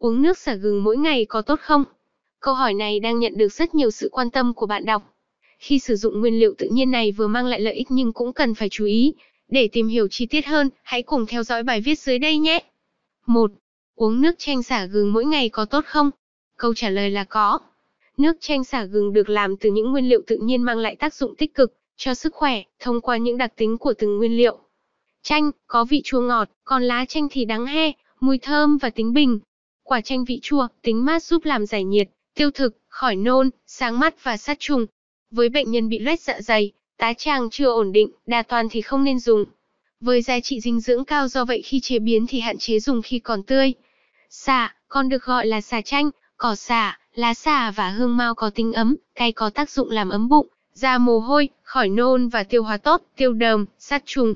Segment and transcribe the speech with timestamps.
[0.00, 1.84] Uống nước xả gừng mỗi ngày có tốt không?
[2.40, 5.02] Câu hỏi này đang nhận được rất nhiều sự quan tâm của bạn đọc.
[5.58, 8.32] Khi sử dụng nguyên liệu tự nhiên này vừa mang lại lợi ích nhưng cũng
[8.32, 9.14] cần phải chú ý.
[9.48, 12.62] Để tìm hiểu chi tiết hơn, hãy cùng theo dõi bài viết dưới đây nhé.
[13.26, 13.50] 1.
[13.94, 16.10] Uống nước chanh xả gừng mỗi ngày có tốt không?
[16.56, 17.58] Câu trả lời là có.
[18.16, 21.14] Nước chanh xả gừng được làm từ những nguyên liệu tự nhiên mang lại tác
[21.14, 24.58] dụng tích cực cho sức khỏe thông qua những đặc tính của từng nguyên liệu.
[25.22, 29.12] Chanh có vị chua ngọt, còn lá chanh thì đắng he, mùi thơm và tính
[29.12, 29.40] bình.
[29.90, 33.98] Quả chanh vị chua, tính mát giúp làm giải nhiệt, tiêu thực, khỏi nôn, sáng
[33.98, 34.86] mắt và sát trùng.
[35.30, 38.80] Với bệnh nhân bị loét dạ dày, tá tràng chưa ổn định, đa toàn thì
[38.80, 39.44] không nên dùng.
[40.00, 43.02] Với giá trị dinh dưỡng cao do vậy khi chế biến thì hạn chế dùng
[43.02, 43.74] khi còn tươi.
[44.28, 48.50] Xả, còn được gọi là xả chanh, cỏ xả, lá xả và hương mao có
[48.50, 52.42] tính ấm, cay có tác dụng làm ấm bụng, da mồ hôi, khỏi nôn và
[52.42, 54.34] tiêu hóa tốt, tiêu đờm, sát trùng.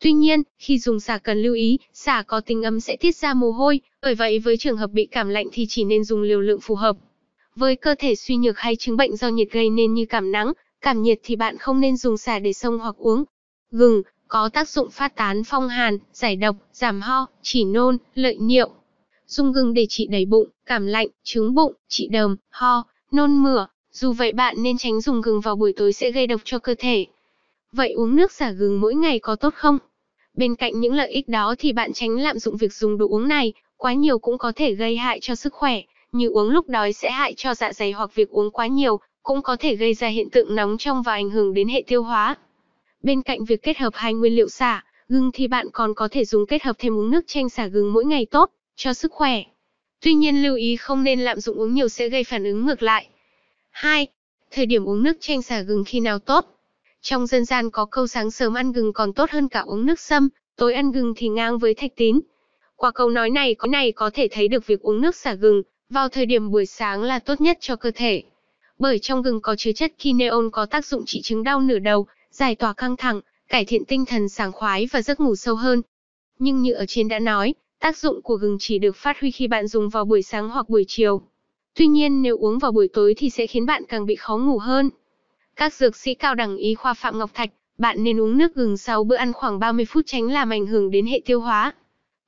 [0.00, 3.34] Tuy nhiên, khi dùng xả cần lưu ý, xả có tính ấm sẽ tiết ra
[3.34, 6.40] mồ hôi, bởi vậy với trường hợp bị cảm lạnh thì chỉ nên dùng liều
[6.40, 6.96] lượng phù hợp.
[7.56, 10.52] Với cơ thể suy nhược hay chứng bệnh do nhiệt gây nên như cảm nắng,
[10.80, 13.24] cảm nhiệt thì bạn không nên dùng xả để xông hoặc uống.
[13.70, 18.38] Gừng có tác dụng phát tán phong hàn, giải độc, giảm ho, chỉ nôn, lợi
[18.40, 18.70] niệu.
[19.26, 23.66] Dùng gừng để trị đầy bụng, cảm lạnh, trướng bụng, trị đờm, ho, nôn mửa.
[23.92, 26.74] Dù vậy bạn nên tránh dùng gừng vào buổi tối sẽ gây độc cho cơ
[26.78, 27.06] thể.
[27.72, 29.78] Vậy uống nước xả gừng mỗi ngày có tốt không?
[30.34, 33.28] Bên cạnh những lợi ích đó thì bạn tránh lạm dụng việc dùng đồ uống
[33.28, 36.92] này, quá nhiều cũng có thể gây hại cho sức khỏe, như uống lúc đói
[36.92, 40.08] sẽ hại cho dạ dày hoặc việc uống quá nhiều cũng có thể gây ra
[40.08, 42.36] hiện tượng nóng trong và ảnh hưởng đến hệ tiêu hóa.
[43.02, 46.24] Bên cạnh việc kết hợp hai nguyên liệu xả, gừng thì bạn còn có thể
[46.24, 49.42] dùng kết hợp thêm uống nước chanh xả gừng mỗi ngày tốt cho sức khỏe.
[50.00, 52.82] Tuy nhiên lưu ý không nên lạm dụng uống nhiều sẽ gây phản ứng ngược
[52.82, 53.06] lại.
[53.70, 54.06] 2.
[54.50, 56.59] Thời điểm uống nước chanh xả gừng khi nào tốt?
[57.02, 60.00] Trong dân gian có câu sáng sớm ăn gừng còn tốt hơn cả uống nước
[60.00, 62.20] sâm, tối ăn gừng thì ngang với thạch tín.
[62.76, 65.62] Qua câu nói này có này có thể thấy được việc uống nước xả gừng
[65.90, 68.22] vào thời điểm buổi sáng là tốt nhất cho cơ thể.
[68.78, 72.06] Bởi trong gừng có chứa chất kineol có tác dụng trị chứng đau nửa đầu,
[72.30, 75.82] giải tỏa căng thẳng, cải thiện tinh thần sảng khoái và giấc ngủ sâu hơn.
[76.38, 79.48] Nhưng như ở trên đã nói, tác dụng của gừng chỉ được phát huy khi
[79.48, 81.22] bạn dùng vào buổi sáng hoặc buổi chiều.
[81.74, 84.58] Tuy nhiên nếu uống vào buổi tối thì sẽ khiến bạn càng bị khó ngủ
[84.58, 84.90] hơn.
[85.60, 88.76] Các dược sĩ cao đẳng y khoa Phạm Ngọc Thạch, bạn nên uống nước gừng
[88.76, 91.74] sau bữa ăn khoảng 30 phút tránh làm ảnh hưởng đến hệ tiêu hóa.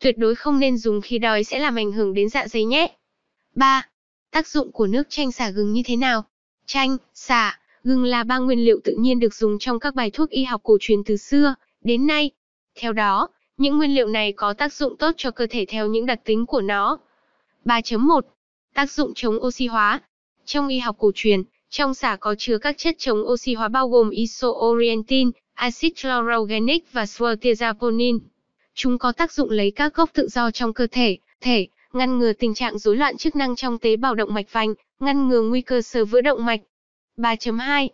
[0.00, 2.96] Tuyệt đối không nên dùng khi đói sẽ làm ảnh hưởng đến dạ dày nhé.
[3.54, 3.88] 3.
[4.30, 6.24] Tác dụng của nước chanh xả gừng như thế nào?
[6.66, 10.30] Chanh, xả, gừng là ba nguyên liệu tự nhiên được dùng trong các bài thuốc
[10.30, 12.30] y học cổ truyền từ xưa đến nay.
[12.74, 16.06] Theo đó, những nguyên liệu này có tác dụng tốt cho cơ thể theo những
[16.06, 16.98] đặc tính của nó.
[17.64, 18.20] 3.1.
[18.74, 20.00] Tác dụng chống oxy hóa.
[20.44, 23.88] Trong y học cổ truyền, trong xả có chứa các chất chống oxy hóa bao
[23.88, 28.18] gồm isoorientin, axit chlorogenic và swertiazaponin.
[28.74, 32.32] Chúng có tác dụng lấy các gốc tự do trong cơ thể, thể, ngăn ngừa
[32.32, 35.60] tình trạng rối loạn chức năng trong tế bào động mạch vành, ngăn ngừa nguy
[35.60, 36.60] cơ sơ vữa động mạch.
[37.16, 37.88] 3.2.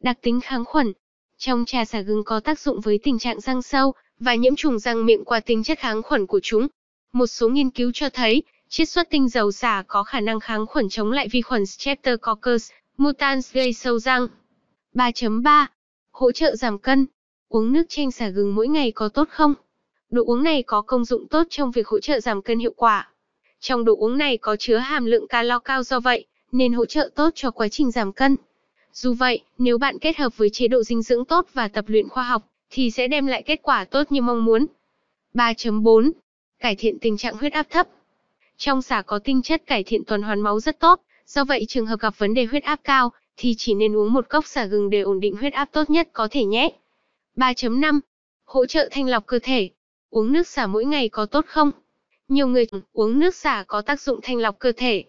[0.00, 0.92] Đặc tính kháng khuẩn.
[1.38, 4.78] Trong trà xả gừng có tác dụng với tình trạng răng sâu và nhiễm trùng
[4.78, 6.66] răng miệng qua tính chất kháng khuẩn của chúng.
[7.12, 10.66] Một số nghiên cứu cho thấy, chiết xuất tinh dầu xả có khả năng kháng
[10.66, 14.28] khuẩn chống lại vi khuẩn Streptococcus mutans gây sâu răng.
[14.94, 15.66] 3.3.
[16.10, 17.06] Hỗ trợ giảm cân.
[17.48, 19.54] Uống nước chanh xả gừng mỗi ngày có tốt không?
[20.10, 23.10] Đồ uống này có công dụng tốt trong việc hỗ trợ giảm cân hiệu quả.
[23.60, 27.10] Trong đồ uống này có chứa hàm lượng calo cao do vậy, nên hỗ trợ
[27.14, 28.36] tốt cho quá trình giảm cân.
[28.92, 32.08] Dù vậy, nếu bạn kết hợp với chế độ dinh dưỡng tốt và tập luyện
[32.08, 34.66] khoa học, thì sẽ đem lại kết quả tốt như mong muốn.
[35.34, 36.10] 3.4.
[36.58, 37.88] Cải thiện tình trạng huyết áp thấp.
[38.56, 41.86] Trong xả có tinh chất cải thiện tuần hoàn máu rất tốt, do vậy trường
[41.86, 44.90] hợp gặp vấn đề huyết áp cao, thì chỉ nên uống một cốc xả gừng
[44.90, 46.70] để ổn định huyết áp tốt nhất có thể nhé.
[47.36, 48.00] 3.5.
[48.44, 49.70] Hỗ trợ thanh lọc cơ thể.
[50.10, 51.70] Uống nước xả mỗi ngày có tốt không?
[52.28, 55.04] Nhiều người uống nước xả có tác dụng thanh lọc cơ thể.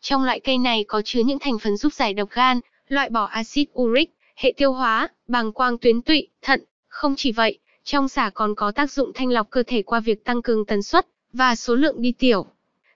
[0.00, 3.24] Trong loại cây này có chứa những thành phần giúp giải độc gan, loại bỏ
[3.24, 6.64] axit uric, hệ tiêu hóa, bàng quang tuyến tụy, thận.
[6.88, 10.24] Không chỉ vậy, trong xả còn có tác dụng thanh lọc cơ thể qua việc
[10.24, 12.46] tăng cường tần suất và số lượng đi tiểu.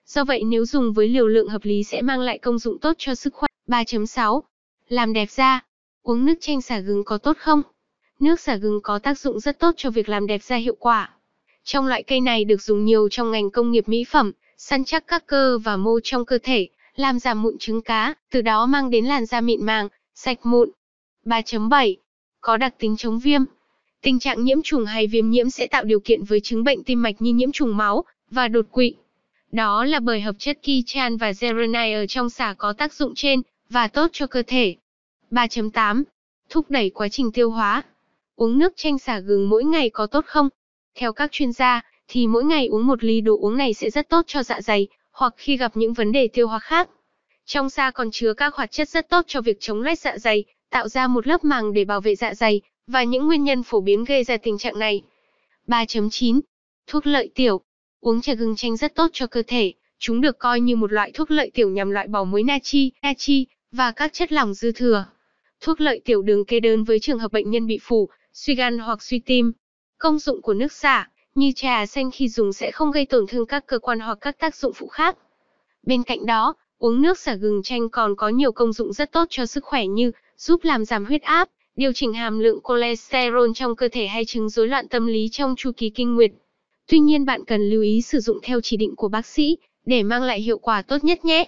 [0.05, 2.93] Do vậy nếu dùng với liều lượng hợp lý sẽ mang lại công dụng tốt
[2.97, 3.47] cho sức khỏe.
[3.67, 4.41] 3.6.
[4.89, 5.65] Làm đẹp da.
[6.03, 7.61] Uống nước chanh xả gừng có tốt không?
[8.19, 11.13] Nước xả gừng có tác dụng rất tốt cho việc làm đẹp da hiệu quả.
[11.63, 15.07] Trong loại cây này được dùng nhiều trong ngành công nghiệp mỹ phẩm, săn chắc
[15.07, 18.89] các cơ và mô trong cơ thể, làm giảm mụn trứng cá, từ đó mang
[18.89, 20.69] đến làn da mịn màng, sạch mụn.
[21.25, 21.95] 3.7.
[22.41, 23.41] Có đặc tính chống viêm.
[24.01, 27.01] Tình trạng nhiễm trùng hay viêm nhiễm sẽ tạo điều kiện với chứng bệnh tim
[27.01, 28.95] mạch như nhiễm trùng máu và đột quỵ.
[29.55, 33.41] Đó là bởi hợp chất Kichan và Zeronite ở trong xả có tác dụng trên
[33.69, 34.75] và tốt cho cơ thể.
[35.31, 36.03] 3.8.
[36.49, 37.83] Thúc đẩy quá trình tiêu hóa.
[38.35, 40.49] Uống nước chanh xả gừng mỗi ngày có tốt không?
[40.95, 44.09] Theo các chuyên gia, thì mỗi ngày uống một ly đồ uống này sẽ rất
[44.09, 46.89] tốt cho dạ dày, hoặc khi gặp những vấn đề tiêu hóa khác.
[47.45, 50.43] Trong xa còn chứa các hoạt chất rất tốt cho việc chống loét dạ dày,
[50.69, 53.81] tạo ra một lớp màng để bảo vệ dạ dày, và những nguyên nhân phổ
[53.81, 55.01] biến gây ra tình trạng này.
[55.67, 56.39] 3.9.
[56.87, 57.61] Thuốc lợi tiểu.
[58.05, 61.11] Uống trà gừng chanh rất tốt cho cơ thể, chúng được coi như một loại
[61.13, 65.05] thuốc lợi tiểu nhằm loại bỏ muối natri, natri và các chất lỏng dư thừa.
[65.61, 68.79] Thuốc lợi tiểu đường kê đơn với trường hợp bệnh nhân bị phủ, suy gan
[68.79, 69.51] hoặc suy tim.
[69.97, 73.45] Công dụng của nước xả, như trà xanh khi dùng sẽ không gây tổn thương
[73.45, 75.17] các cơ quan hoặc các tác dụng phụ khác.
[75.83, 79.25] Bên cạnh đó, uống nước xả gừng chanh còn có nhiều công dụng rất tốt
[79.29, 83.75] cho sức khỏe như giúp làm giảm huyết áp, điều chỉnh hàm lượng cholesterol trong
[83.75, 86.31] cơ thể hay chứng rối loạn tâm lý trong chu kỳ kinh nguyệt.
[86.87, 90.03] Tuy nhiên bạn cần lưu ý sử dụng theo chỉ định của bác sĩ để
[90.03, 91.47] mang lại hiệu quả tốt nhất nhé.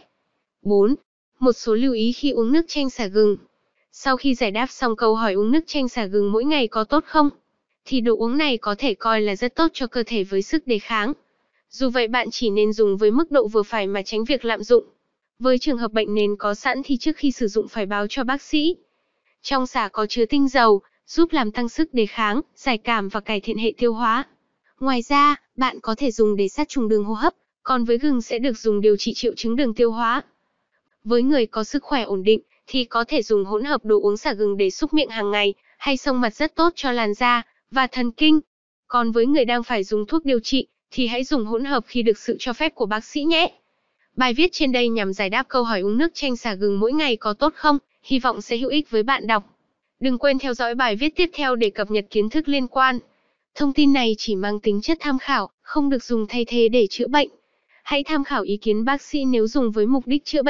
[0.61, 0.95] 4.
[1.39, 3.37] Một số lưu ý khi uống nước chanh xả gừng.
[3.91, 6.83] Sau khi giải đáp xong câu hỏi uống nước chanh xả gừng mỗi ngày có
[6.83, 7.29] tốt không?
[7.85, 10.67] Thì đồ uống này có thể coi là rất tốt cho cơ thể với sức
[10.67, 11.13] đề kháng.
[11.69, 14.63] Dù vậy bạn chỉ nên dùng với mức độ vừa phải mà tránh việc lạm
[14.63, 14.83] dụng.
[15.39, 18.23] Với trường hợp bệnh nền có sẵn thì trước khi sử dụng phải báo cho
[18.23, 18.75] bác sĩ.
[19.41, 23.19] Trong xả có chứa tinh dầu, giúp làm tăng sức đề kháng, giải cảm và
[23.19, 24.23] cải thiện hệ tiêu hóa.
[24.79, 27.33] Ngoài ra, bạn có thể dùng để sát trùng đường hô hấp,
[27.63, 30.21] còn với gừng sẽ được dùng điều trị triệu chứng đường tiêu hóa.
[31.03, 34.17] Với người có sức khỏe ổn định, thì có thể dùng hỗn hợp đồ uống
[34.17, 37.41] xả gừng để xúc miệng hàng ngày, hay xông mặt rất tốt cho làn da
[37.71, 38.39] và thần kinh.
[38.87, 42.01] Còn với người đang phải dùng thuốc điều trị, thì hãy dùng hỗn hợp khi
[42.01, 43.51] được sự cho phép của bác sĩ nhé.
[44.15, 46.93] Bài viết trên đây nhằm giải đáp câu hỏi uống nước chanh xả gừng mỗi
[46.93, 49.43] ngày có tốt không, hy vọng sẽ hữu ích với bạn đọc.
[49.99, 52.99] Đừng quên theo dõi bài viết tiếp theo để cập nhật kiến thức liên quan.
[53.59, 56.87] Thông tin này chỉ mang tính chất tham khảo, không được dùng thay thế để
[56.89, 57.29] chữa bệnh.
[57.83, 60.45] Hãy tham khảo ý kiến bác sĩ nếu dùng với mục đích chữa bệnh.